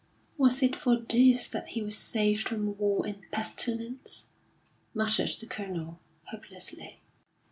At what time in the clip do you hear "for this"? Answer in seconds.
0.75-1.47